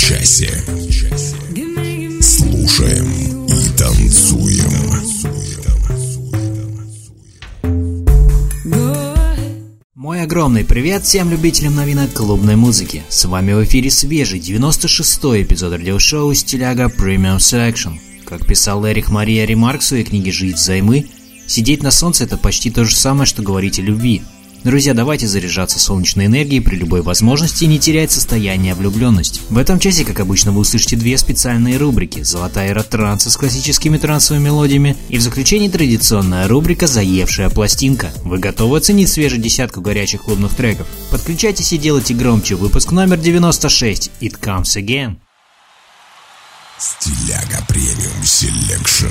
[0.00, 0.50] часе.
[2.22, 3.12] Слушаем
[3.46, 4.72] и танцуем.
[9.94, 13.02] Мой огромный привет всем любителям новинок клубной музыки.
[13.10, 17.98] С вами в эфире свежий 96-й эпизод радиошоу «Стиляга Premium Selection».
[18.24, 21.08] Как писал Эрих Мария Ремарк в своей книге «Жить взаймы»,
[21.46, 24.22] сидеть на солнце– это почти то же самое, что говорить о любви–
[24.62, 29.40] Друзья, давайте заряжаться солнечной энергией при любой возможности и не терять состояние влюбленности.
[29.48, 33.96] В этом часе, как обычно, вы услышите две специальные рубрики «Золотая эра транса» с классическими
[33.96, 38.12] трансовыми мелодиями и в заключении традиционная рубрика «Заевшая пластинка».
[38.22, 40.86] Вы готовы оценить свежую десятку горячих клубных треков?
[41.10, 45.16] Подключайтесь и делайте громче выпуск номер 96 «It Comes Again».
[46.78, 49.06] Стиляга Premium Selection.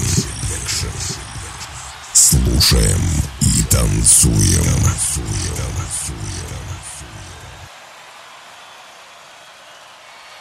[2.14, 3.00] Слушаем
[3.42, 4.80] и танцуем.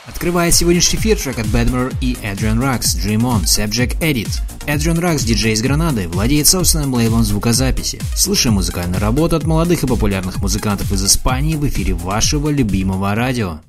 [0.06, 4.40] Открывает сегодняшний эфир трек от Badmer и Adrian Rux Dream On Subject Edit.
[4.66, 8.00] Adrian Rux, диджей из Гранады, владеет собственным лейблом звукозаписи.
[8.16, 13.60] Слушаем музыкальную работу от молодых и популярных музыкантов из Испании в эфире вашего любимого радио.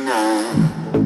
[0.00, 0.99] Не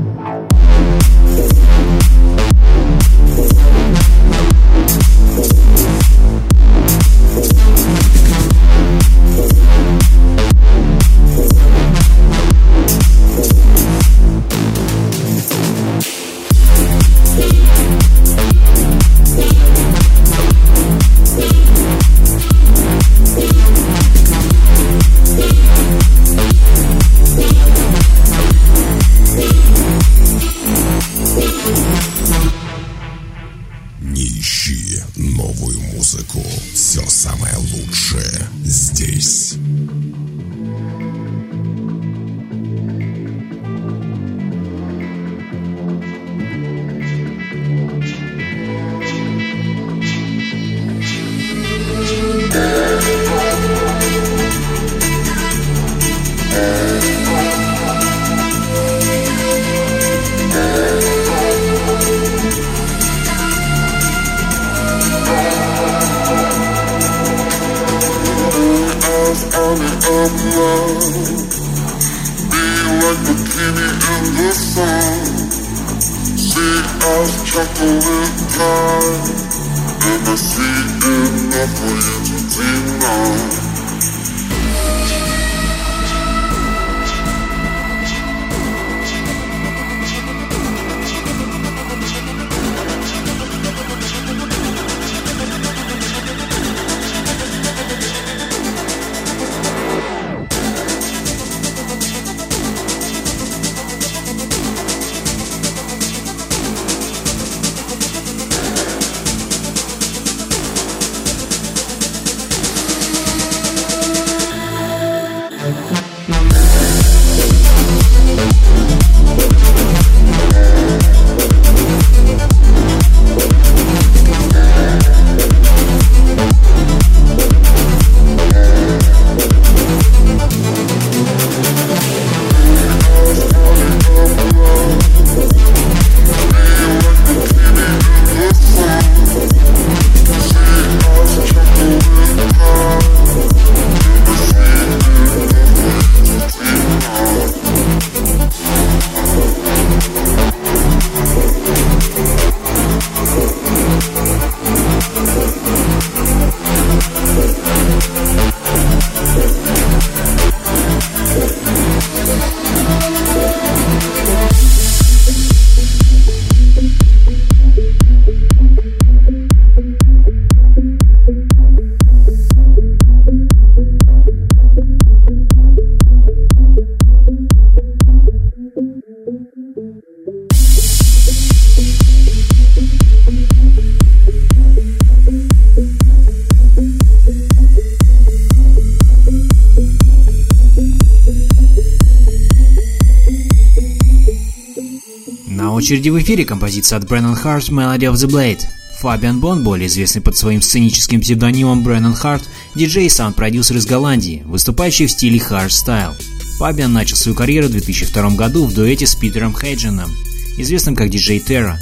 [195.85, 198.63] очереди в эфире композиция от Brennan Heart «Melody of the Blade».
[199.01, 204.43] Фабиан Бон, более известный под своим сценическим псевдонимом Brennan Heart, диджей и саунд-продюсер из Голландии,
[204.47, 206.13] выступающий в стиле хардстайл.
[206.57, 210.11] Фабиан начал свою карьеру в 2002 году в дуэте с Питером Хейдженом,
[210.57, 211.79] известным как диджей Thera.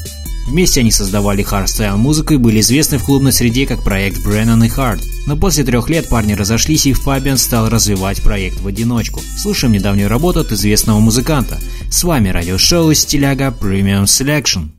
[0.49, 4.69] Вместе они создавали хардстайл музыку и были известны в клубной среде как проект Brennan и
[4.69, 5.01] Heart.
[5.27, 9.21] Но после трех лет парни разошлись и Фабиан стал развивать проект в одиночку.
[9.39, 11.61] Слушаем недавнюю работу от известного музыканта.
[11.93, 14.71] С вами радиошоу «Стиляга Premium Selection».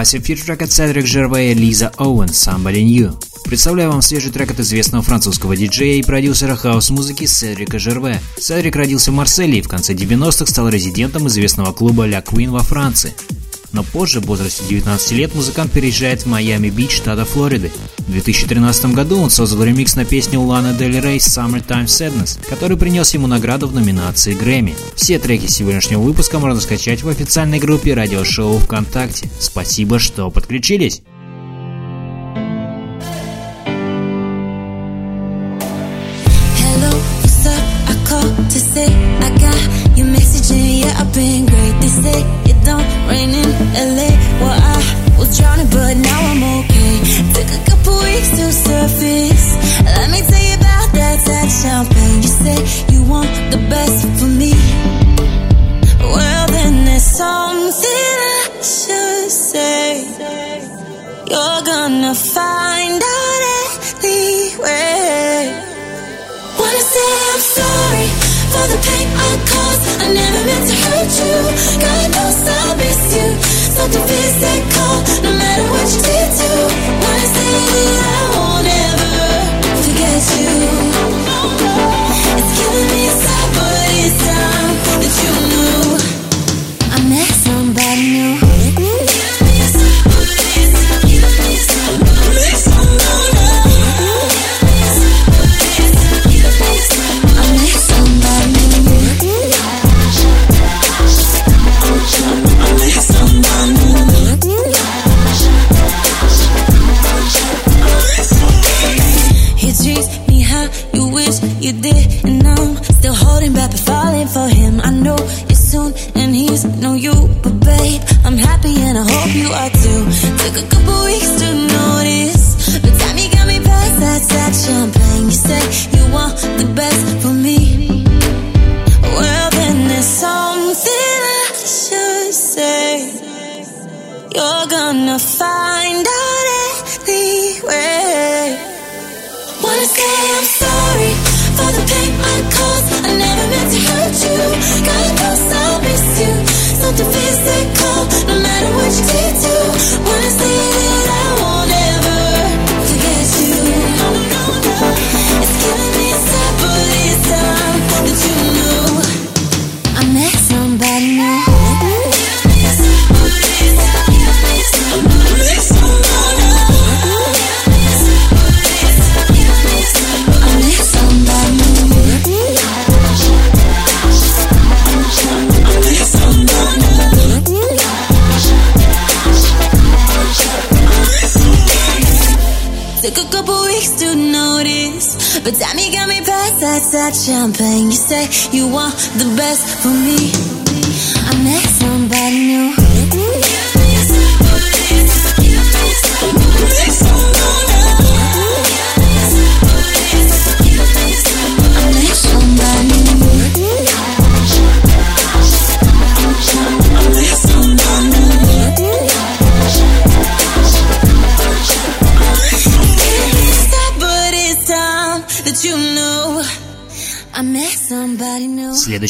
[0.00, 3.22] В эфир трек от Cedric Gervais и Liza Owen «Somebody New».
[3.44, 8.18] Представляю вам свежий трек от известного французского диджея и продюсера хаус-музыки Седрика Жерве.
[8.38, 12.60] Седрик родился в Марселе и в конце 90-х стал резидентом известного клуба «Le Queen во
[12.60, 13.12] Франции
[13.72, 17.70] но позже, в возрасте 19 лет, музыкант переезжает в Майами-Бич, штата Флориды.
[17.98, 23.14] В 2013 году он создал ремикс на песню Лана Дель Рей «Summertime Sadness», который принес
[23.14, 24.74] ему награду в номинации Грэмми.
[24.94, 29.30] Все треки сегодняшнего выпуска можно скачать в официальной группе радиошоу ВКонтакте.
[29.38, 31.02] Спасибо, что подключились!
[43.74, 44.10] LA.
[44.40, 44.78] Well I
[45.18, 46.94] was drowning but now I'm okay.
[47.34, 49.46] Took a couple weeks to surface.
[49.84, 52.22] Let me tell you about that that champagne.
[52.22, 52.58] You say
[52.92, 54.52] you want the best for me.
[56.00, 60.04] Well then there's something I should say.
[61.30, 63.40] You're gonna find out
[64.02, 65.46] anyway.
[66.58, 68.06] Wanna say I'm sorry
[68.52, 69.84] for the pain I caused.
[70.02, 71.36] I never meant to hurt you.
[71.84, 73.59] God knows I miss you
[80.38, 80.89] you.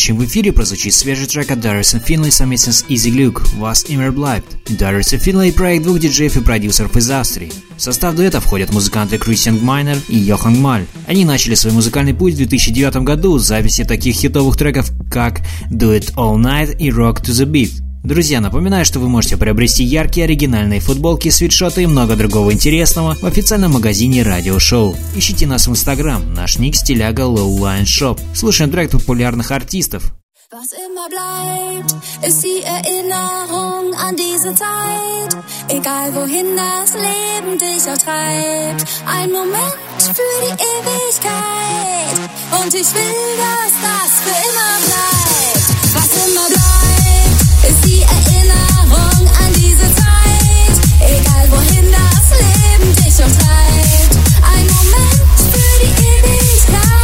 [0.00, 4.11] следующем в эфире прозвучит свежий трек от Darius Finlay совместно с Easy Gluck «Was Immer
[4.11, 4.45] Bleibt».
[4.66, 7.52] Darius Finlay– проект двух диджеев и продюсеров из Австрии.
[7.76, 10.87] В состав дуэта входят музыканты Кристиан Майнер и Йохан Маль.
[11.07, 15.40] Они начали свой музыкальный путь в 2009 году с записи таких хитовых треков, как
[15.71, 17.89] «Do It All Night» и «Rock to the Beat».
[18.02, 23.25] Друзья, напоминаю, что вы можете приобрести яркие оригинальные футболки, свитшоты и много другого интересного в
[23.25, 24.97] официальном магазине Радио Шоу.
[25.14, 28.19] Ищите нас в Инстаграм, наш ник стиляга Lowline Shop.
[28.35, 30.14] Слушаем трек популярных артистов.
[30.52, 31.95] Was immer bleibt,
[32.26, 35.37] ist die Erinnerung an diese Zeit.
[35.69, 38.85] Egal wohin das Leben dich auch treibt.
[39.07, 42.19] Ein Moment für die Ewigkeit.
[42.61, 45.29] Und ich will, dass das für immer bleibt.
[54.42, 57.00] Ein Moment für die Ewigkeit.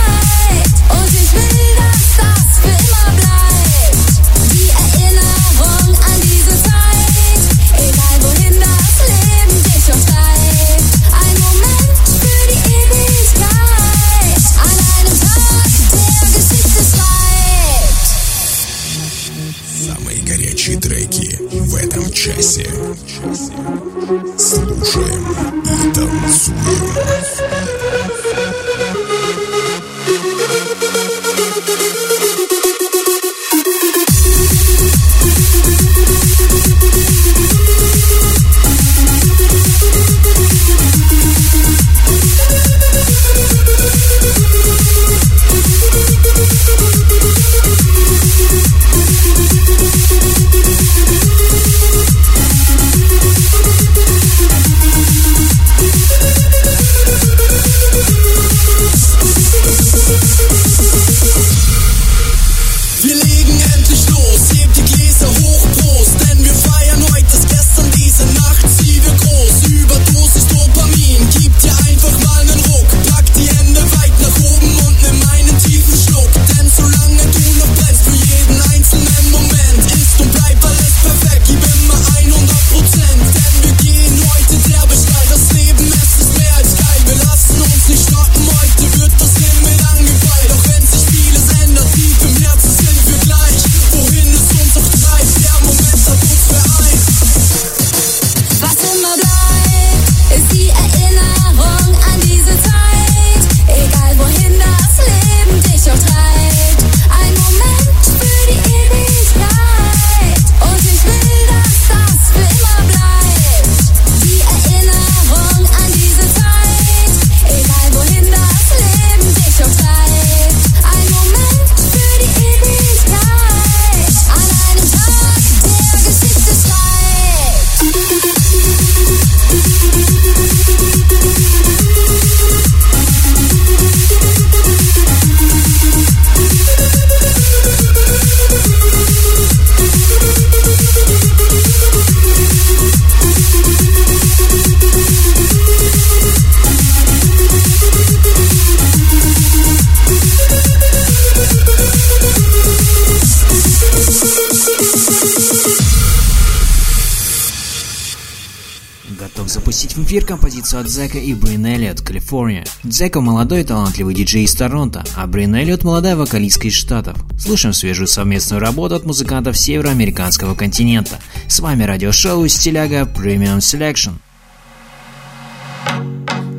[160.76, 162.64] от Зека и Брин Эллиот Калифорния.
[162.84, 167.16] Зека молодой и талантливый диджей из Торонто, а Брин Эллиот молодая вокалистка из Штатов.
[167.38, 171.18] Слышим свежую совместную работу от музыкантов североамериканского континента.
[171.48, 174.14] С вами радиошоу Стиляга Premium Selection.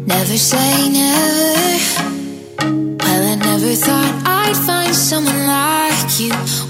[0.05, 1.57] Never say never.
[2.99, 6.66] Well, I never thought I'd find someone like you.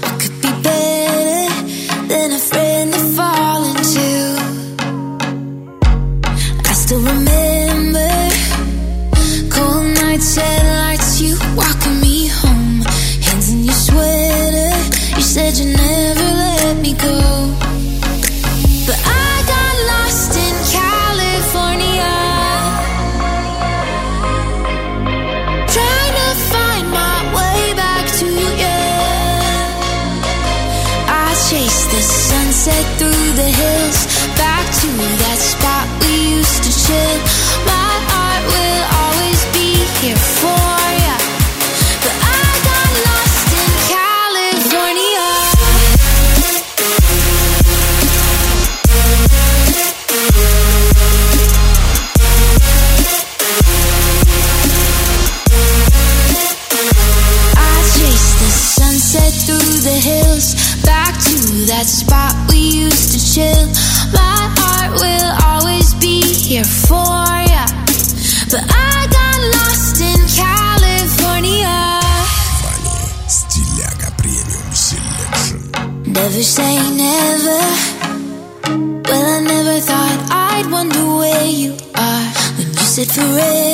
[83.18, 83.67] to it.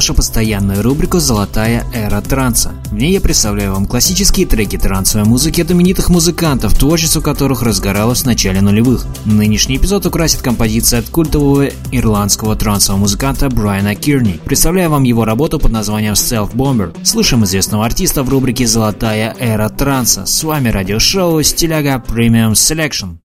[0.00, 2.72] нашу постоянную рубрику «Золотая эра транса».
[2.90, 8.22] В ней я представляю вам классические треки трансовой музыки от именитых музыкантов, творчество которых разгоралось
[8.22, 9.04] в начале нулевых.
[9.26, 14.40] Нынешний эпизод украсит композиция от культового ирландского трансового музыканта Брайана Кирни.
[14.42, 16.96] Представляю вам его работу под названием Self Bomber».
[17.04, 20.24] Слышим известного артиста в рубрике «Золотая эра транса».
[20.24, 23.19] С вами радиошоу «Стиляга Премиум Selection».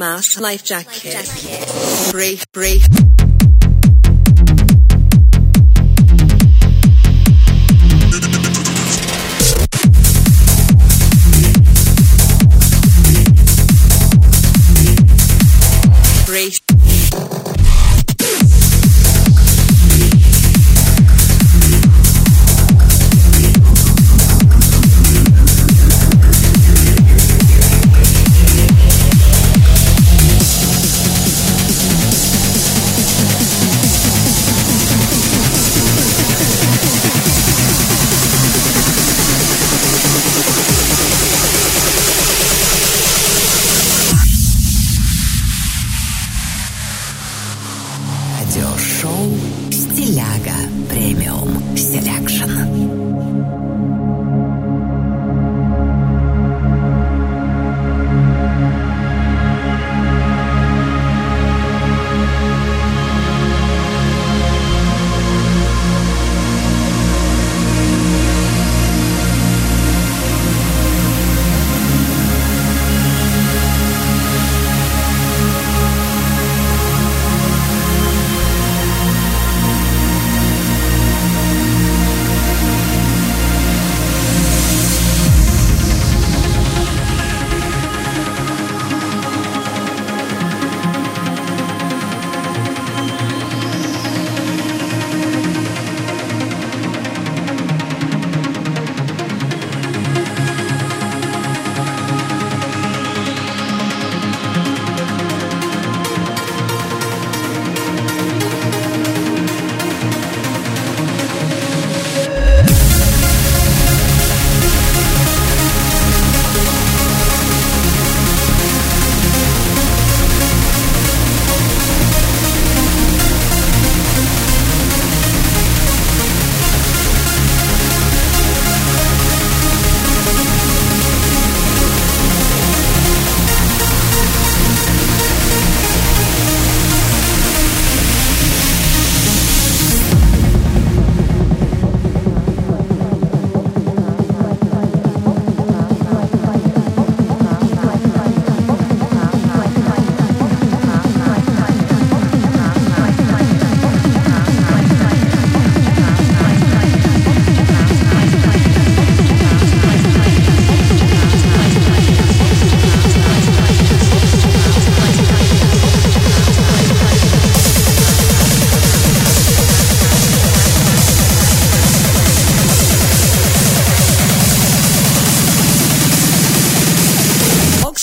[0.00, 1.28] Mask, life jacket.
[2.10, 3.29] Breathe, breathe.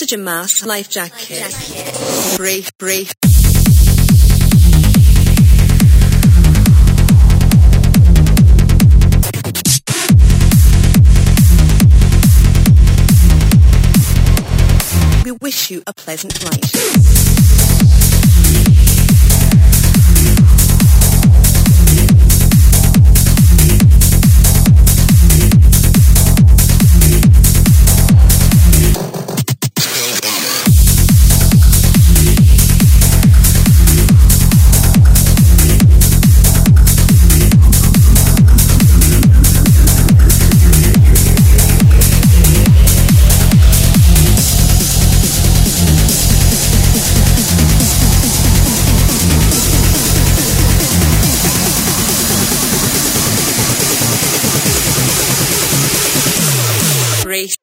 [0.08, 1.54] Oxygen mask, life jacket.
[2.38, 3.12] Breathe, breathe.
[15.26, 17.87] We wish you a pleasant flight.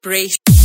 [0.05, 0.64] Race.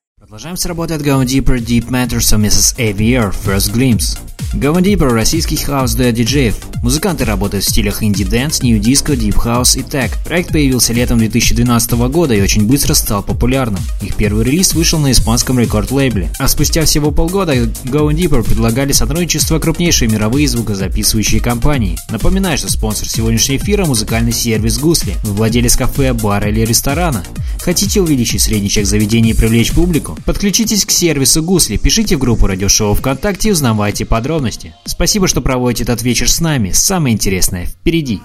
[0.31, 4.17] Продолжаем с работы от Going Deeper Deep Matter совместно с AVR First Glimpse.
[4.53, 6.55] Going Deeper– российский хаус дуэт диджеев.
[6.81, 10.11] Музыканты работают в стилях инди-дэнс, нью-диско, дип-хаус и tech.
[10.23, 13.81] Проект появился летом 2012 года и очень быстро стал популярным.
[14.01, 16.29] Их первый релиз вышел на испанском рекорд-лейбле.
[16.39, 21.97] А спустя всего полгода Going Deeper предлагали сотрудничество крупнейшие мировые звукозаписывающие компании.
[22.09, 25.15] Напоминаю, что спонсор сегодняшнего эфира– музыкальный сервис Гусли.
[25.23, 27.21] Владелец кафе, бара или ресторана.
[27.61, 30.17] Хотите увеличить средний чек заведения и привлечь публику?
[30.25, 34.73] Подключитесь к сервису Гусли, пишите в группу радиошоу ВКонтакте и узнавайте подробности.
[34.85, 36.71] Спасибо, что проводите этот вечер с нами.
[36.71, 38.19] Самое интересное впереди.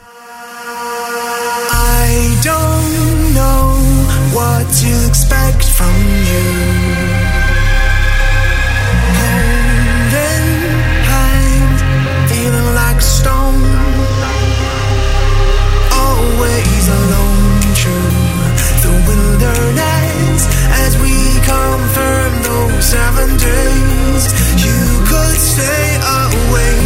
[1.71, 3.77] I don't know
[4.33, 5.93] what to expect from
[6.25, 6.76] you.
[22.87, 24.25] Seven days.
[24.63, 24.79] You
[25.11, 26.86] could stay away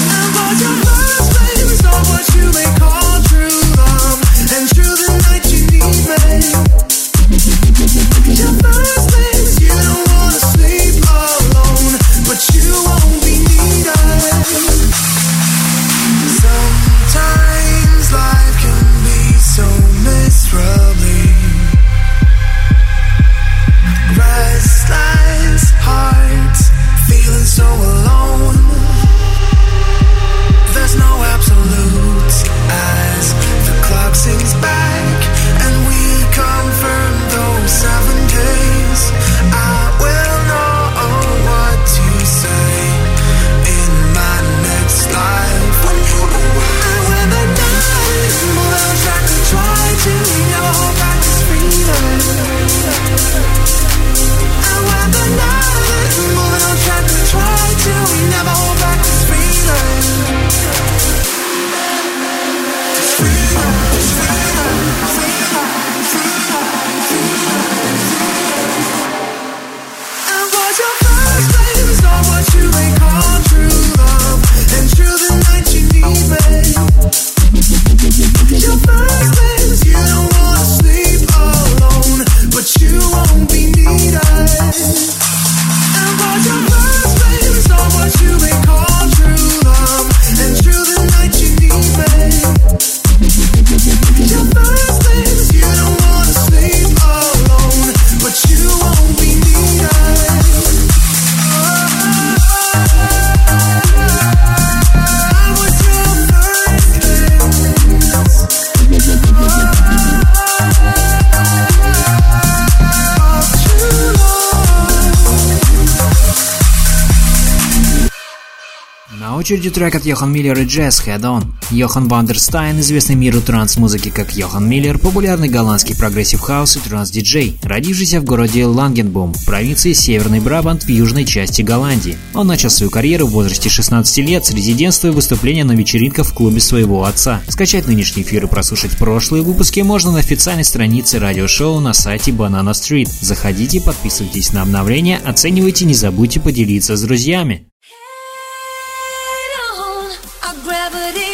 [119.41, 121.43] очереди трек от Jochen Miller и JES Head On.
[121.71, 128.21] Йохан Вандерстайн, известный миру транс-музыки как Jochen Miller, популярный голландский прогрессив хаус и транс-диджей, родившийся
[128.21, 132.19] в городе Лангенбом, в провинции Северный Брабант в южной части Голландии.
[132.35, 136.33] Он начал свою карьеру в возрасте 16 лет с резидентства и выступления на вечеринках в
[136.35, 137.41] клубе своего отца.
[137.47, 142.73] Скачать нынешний эфир и прослушать прошлые выпуски можно на официальной странице радиошоу на сайте Banana
[142.73, 143.09] Street.
[143.21, 147.70] Заходите, подписывайтесь на обновления, оценивайте, не забудьте поделиться с друзьями.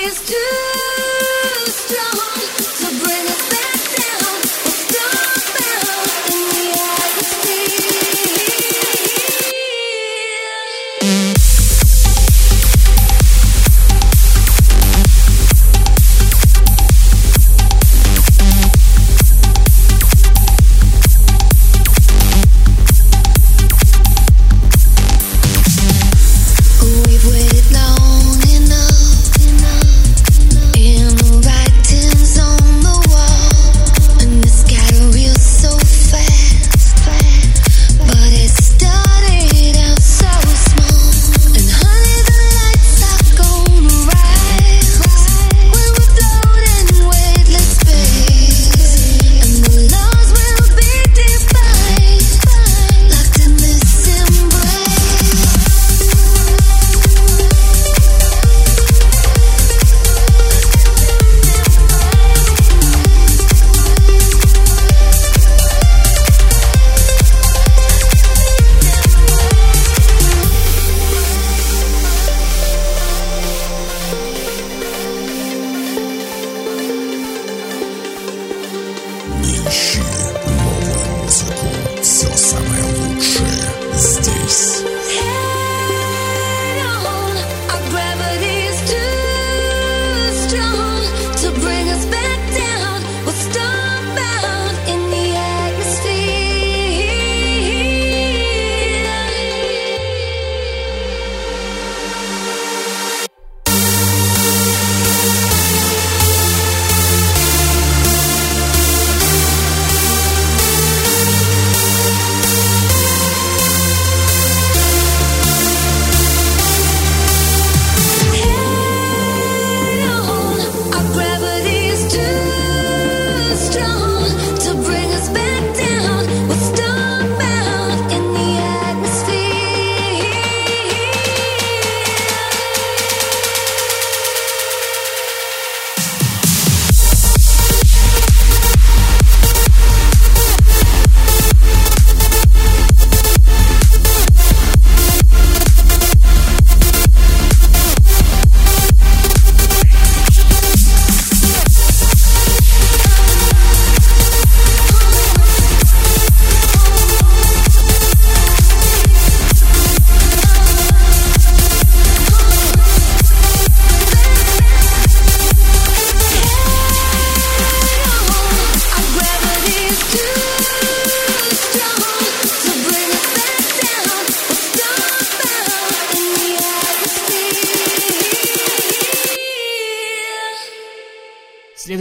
[0.08, 0.67] is too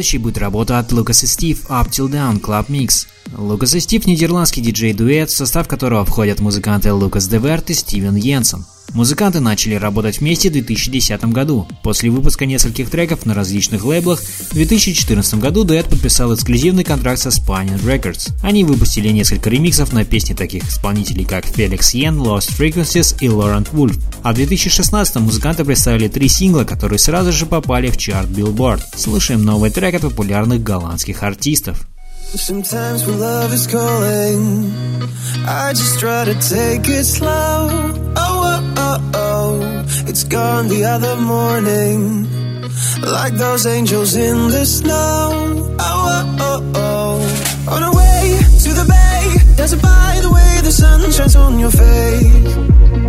[0.07, 3.09] Следующей будет работа от Лукас и Стив Up Till Down Club Mix.
[3.37, 8.65] Лукас и Стив– нидерландский диджей-дуэт, в состав которого входят музыканты Лукас Деверт и Стивен Йенсен.
[8.97, 11.69] Музыканты начали работать вместе в 2010 году.
[11.83, 17.29] После выпуска нескольких треков на различных лейблах, в 2014 году дуэт подписал эксклюзивный контракт со
[17.29, 18.33] Spanian Records.
[18.43, 23.71] Они выпустили несколько ремиксов на песни таких исполнителей, как Felix Yen, Lost Frequencies и Laurent
[23.73, 24.03] Wolf.
[24.23, 28.81] А в 2016 музыканты представили три сингла, которые сразу же попали в чарт Billboard.
[28.97, 31.87] Слушаем новый трек от популярных голландских артистов.
[32.37, 34.71] Sometimes when love is calling,
[35.47, 37.69] I just try to take it slow.
[37.71, 42.29] Oh, oh, oh, oh, it's gone the other morning.
[43.01, 45.75] Like those angels in the snow.
[45.81, 47.75] Oh, oh, oh, oh.
[47.75, 51.71] On our way to the bay, dancing by the way the sun shines on your
[51.71, 53.06] face.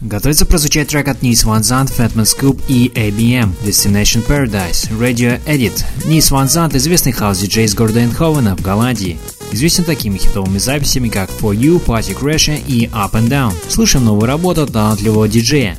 [0.00, 5.84] Готовится прозвучать трек от Nils van Zandt, Fatman Scoop и EBM Destination Paradise Radio Edit.
[6.06, 9.18] Nils van Zandt – известный хаус-диджей из города Эйнховена в Голландии.
[9.50, 13.52] Известен такими хитовыми записями, как For You, Party Crasher и Up and Down.
[13.68, 15.76] Слушаем новую работу талантливого диджея.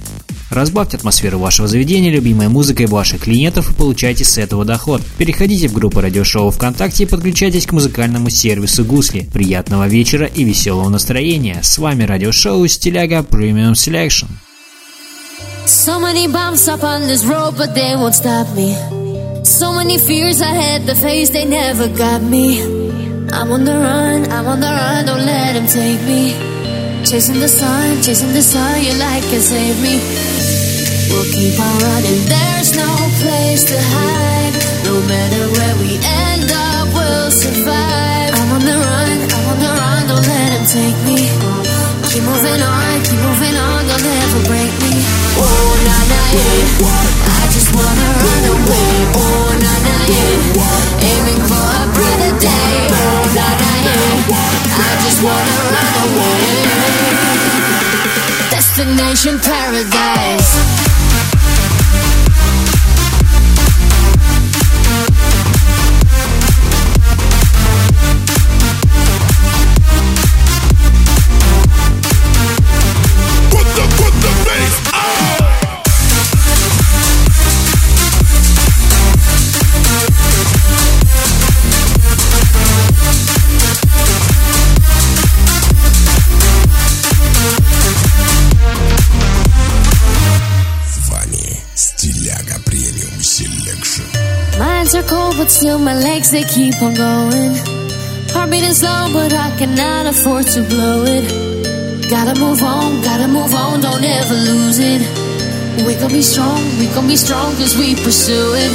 [0.50, 5.02] Разбавьте атмосферу вашего заведения любимой музыкой ваших клиентов и получайте с этого доход.
[5.18, 9.30] Переходите в группу радиошоу ВКонтакте и подключайтесь к музыкальному сервису Гусли.
[9.32, 11.60] Приятного вечера и веселого настроения.
[11.62, 14.28] С вами радиошоу Стиляга Premium Selection.
[15.66, 18.76] So many bumps up on this road, but they won't stop me.
[19.44, 22.62] So many fears I had face, they never got me.
[23.32, 26.34] I'm on the run, I'm on the run, don't let them take me.
[27.06, 30.39] Chasing the sun, chasing the sun, your light can save me.
[31.10, 34.54] We'll keep on running, there's no place to hide.
[34.86, 38.30] No matter where we end up, we'll survive.
[38.38, 41.34] I'm on the run, I'm on the run, don't let them take me.
[42.14, 44.94] Keep moving on, keep moving on, they'll never break me.
[45.42, 46.86] Oh, na na, yeah.
[47.26, 48.94] I just wanna run away.
[49.18, 51.10] Oh, na na, yeah.
[51.10, 52.74] Aiming for a brighter day.
[52.94, 54.30] Oh, na na, yeah.
[54.78, 56.70] I just wanna run away.
[58.54, 60.99] Destination paradise.
[95.50, 97.56] Still my legs they keep on going.
[98.30, 101.26] Heart beating slow, but I cannot afford to blow it.
[102.10, 105.02] Gotta move on, gotta move on, don't ever lose it.
[105.86, 108.72] We gon' be strong, we gon' be strong cause we pursue it.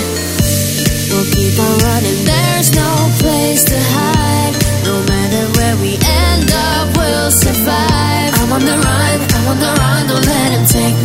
[1.11, 2.91] We'll keep on running, there's no
[3.23, 4.55] place to hide.
[4.83, 8.35] No matter where we end up, we'll survive.
[8.43, 11.04] I'm on the run, I'm on the run, don't let him take.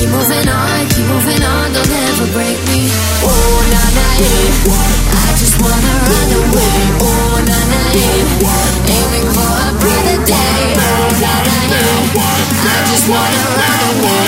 [0.00, 2.88] Keep moving on, keep moving on, don't ever break me.
[3.20, 4.72] Oh, na na, yeah.
[5.12, 6.80] I just wanna run away.
[7.04, 8.96] Oh, na na, yeah.
[8.96, 10.72] Aiming for a brighter day.
[10.80, 12.16] Oh, na na, yeah.
[12.16, 14.24] I just wanna run away.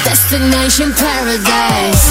[0.00, 2.08] Destination paradise.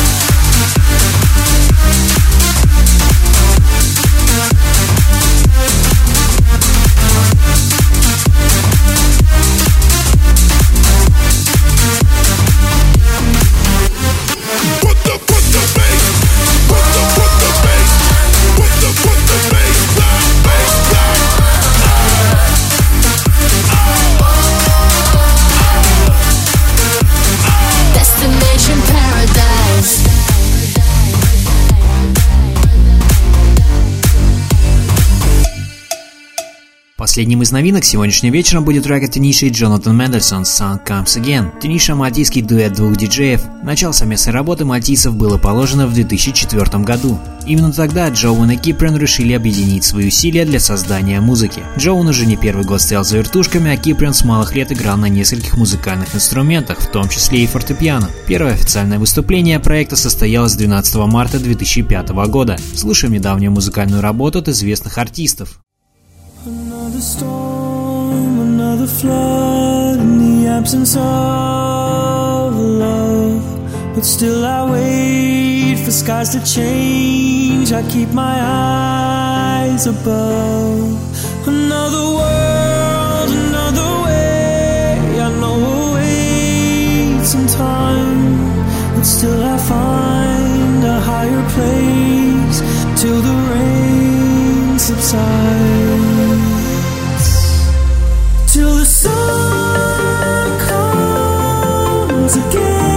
[37.07, 41.57] Последним из новинок сегодняшнего вечера будет трек от Тиниша и Джонатан Мендельсон «Sun Comes Again».
[41.61, 43.43] Тиниша– мальтийский дуэт двух диджеев.
[43.63, 47.17] Начало совместной работы мальтийцев было положено в 2004 году.
[47.45, 51.61] Именно тогда Джоуэн и Кипрен решили объединить свои усилия для создания музыки.
[51.77, 55.07] Джоуэн уже не первый год стоял за вертушками, а Кипрен с малых лет играл на
[55.07, 58.09] нескольких музыкальных инструментах, в том числе и фортепиано.
[58.27, 62.57] Первое официальное выступление проекта состоялось 12 марта 2005 года.
[62.75, 65.61] Слушаем недавнюю музыкальную работу от известных артистов.
[66.97, 73.93] Another storm, another flood in the absence of love.
[73.93, 77.71] But still I wait for skies to change.
[77.71, 81.47] I keep my eyes above.
[81.47, 85.21] Another world, another way.
[85.21, 85.57] I know
[85.93, 88.95] we'll some time.
[88.95, 92.59] But still I find a higher place
[92.99, 96.06] till the rain subsides
[102.35, 102.96] again.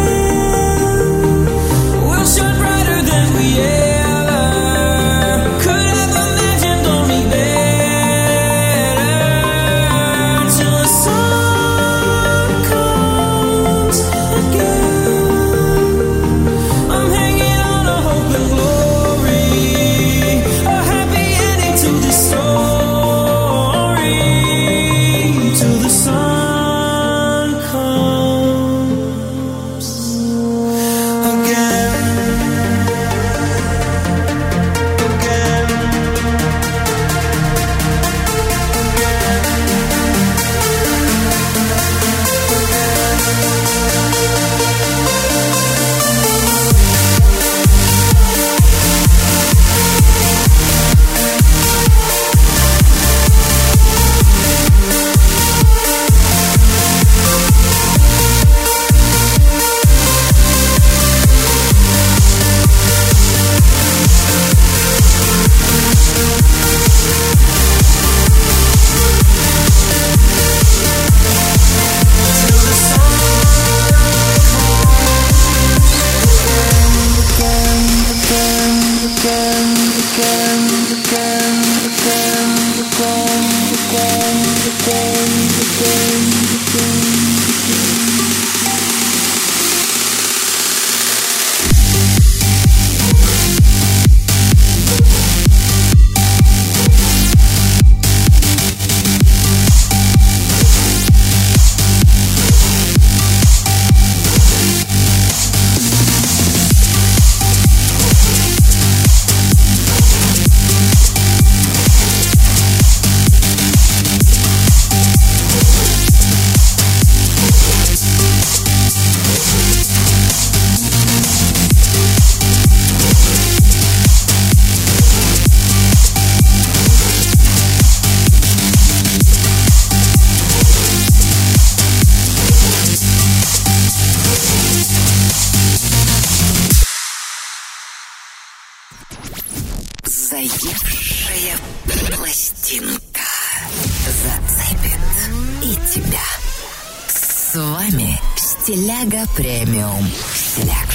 [148.71, 150.89] Стиляга Premium Selection.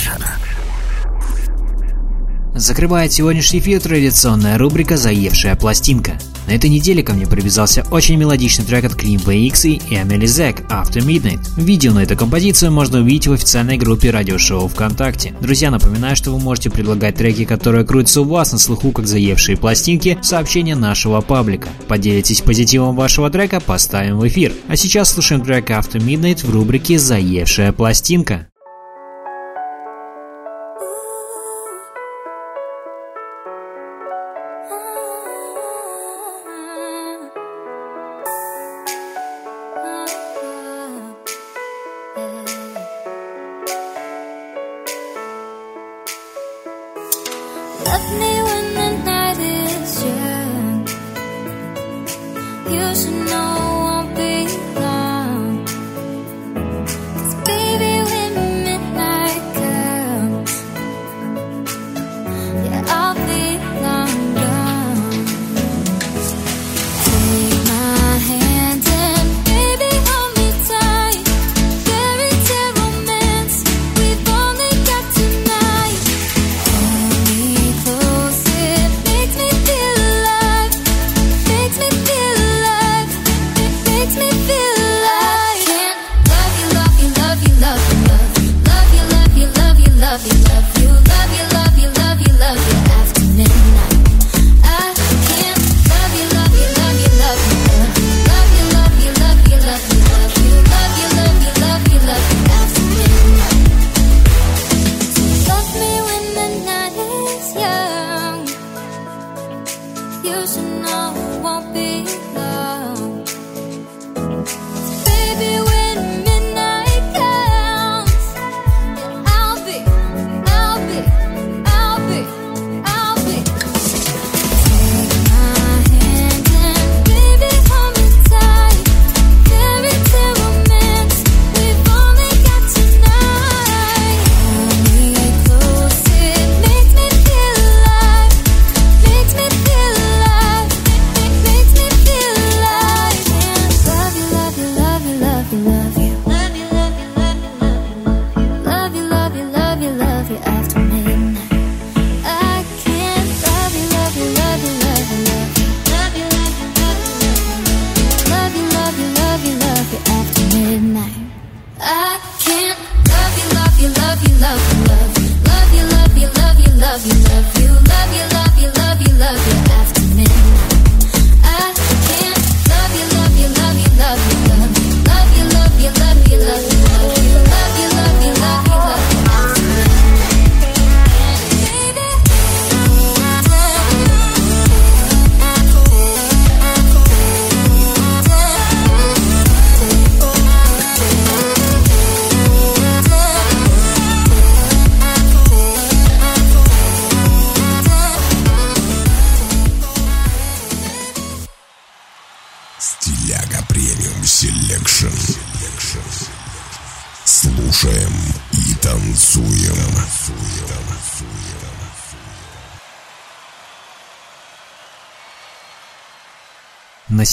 [2.55, 6.17] Закрывает сегодняшний эфир традиционная рубрика «Заевшая пластинка».
[6.47, 10.65] На этой неделе ко мне привязался очень мелодичный трек от Clean VX и Emily Zack
[10.69, 11.41] «After Midnight».
[11.57, 15.33] Видео на эту композицию можно увидеть в официальной группе радиошоу ВКонтакте.
[15.41, 19.57] Друзья, напоминаю, что вы можете предлагать треки, которые крутятся у вас на слуху как заевшие
[19.57, 21.67] пластинки, в сообщения нашего паблика.
[21.89, 24.53] Поделитесь позитивом вашего трека, поставим в эфир.
[24.69, 28.47] А сейчас слушаем трек After Midnight в рубрике «Заевшая пластинка».